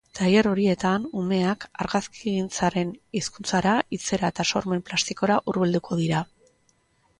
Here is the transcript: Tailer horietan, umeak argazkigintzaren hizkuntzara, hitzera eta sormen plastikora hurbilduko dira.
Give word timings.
Tailer 0.17 0.47
horietan, 0.51 1.03
umeak 1.23 1.65
argazkigintzaren 1.85 2.95
hizkuntzara, 3.21 3.75
hitzera 3.99 4.33
eta 4.35 4.49
sormen 4.55 4.85
plastikora 4.91 5.39
hurbilduko 5.45 6.03
dira. 6.05 6.27